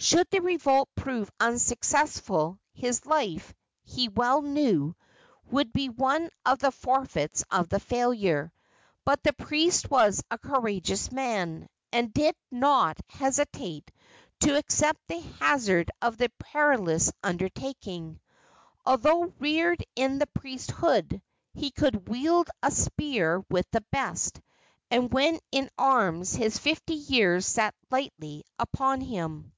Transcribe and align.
Should 0.00 0.30
the 0.30 0.38
revolt 0.38 0.88
prove 0.94 1.28
unsuccessful, 1.40 2.60
his 2.72 3.04
life, 3.04 3.52
he 3.82 4.08
well 4.08 4.42
knew, 4.42 4.94
would 5.50 5.72
be 5.72 5.88
one 5.88 6.30
of 6.46 6.60
the 6.60 6.70
forfeits 6.70 7.42
of 7.50 7.68
the 7.68 7.80
failure; 7.80 8.52
but 9.04 9.20
the 9.24 9.32
priest 9.32 9.90
was 9.90 10.22
a 10.30 10.38
courageous 10.38 11.10
man, 11.10 11.68
and 11.92 12.14
did 12.14 12.36
not 12.48 12.96
hesitate 13.08 13.90
to 14.38 14.56
accept 14.56 15.00
the 15.08 15.18
hazard 15.40 15.90
of 16.00 16.16
the 16.16 16.30
perilous 16.38 17.10
undertaking. 17.24 18.20
Although 18.86 19.34
reared 19.40 19.84
in 19.96 20.20
the 20.20 20.28
priesthood, 20.28 21.20
he 21.54 21.72
could 21.72 22.08
wield 22.08 22.48
a 22.62 22.70
spear 22.70 23.44
with 23.50 23.68
the 23.72 23.84
best, 23.90 24.40
and 24.92 25.12
when 25.12 25.40
in 25.50 25.68
arms 25.76 26.34
his 26.36 26.56
fifty 26.56 26.94
years 26.94 27.44
sat 27.44 27.74
lightly 27.90 28.44
upon 28.60 29.00
him. 29.00 29.50